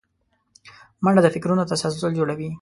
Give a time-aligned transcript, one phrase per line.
[1.03, 2.49] منډه د فکرونو تسلسل جوړوي